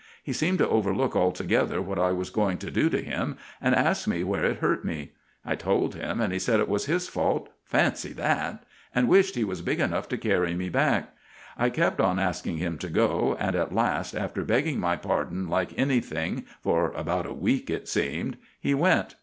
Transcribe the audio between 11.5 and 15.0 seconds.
I kept on asking him to go, and at last, after begging my